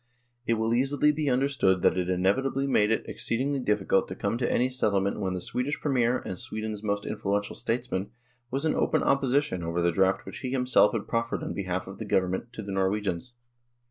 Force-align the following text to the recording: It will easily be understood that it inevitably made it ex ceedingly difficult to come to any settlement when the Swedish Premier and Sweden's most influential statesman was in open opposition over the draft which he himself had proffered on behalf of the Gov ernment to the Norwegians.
It 0.47 0.55
will 0.55 0.73
easily 0.73 1.11
be 1.11 1.29
understood 1.29 1.83
that 1.83 1.95
it 1.95 2.09
inevitably 2.09 2.65
made 2.65 2.89
it 2.89 3.05
ex 3.07 3.23
ceedingly 3.23 3.63
difficult 3.63 4.07
to 4.07 4.15
come 4.15 4.35
to 4.39 4.51
any 4.51 4.67
settlement 4.67 5.19
when 5.19 5.35
the 5.35 5.39
Swedish 5.41 5.79
Premier 5.79 6.17
and 6.17 6.39
Sweden's 6.39 6.81
most 6.81 7.05
influential 7.05 7.55
statesman 7.55 8.09
was 8.49 8.65
in 8.65 8.73
open 8.73 9.03
opposition 9.03 9.61
over 9.61 9.79
the 9.79 9.91
draft 9.91 10.25
which 10.25 10.39
he 10.39 10.49
himself 10.49 10.93
had 10.93 11.07
proffered 11.07 11.43
on 11.43 11.53
behalf 11.53 11.85
of 11.85 11.99
the 11.99 12.05
Gov 12.07 12.31
ernment 12.31 12.51
to 12.53 12.63
the 12.63 12.71
Norwegians. 12.71 13.33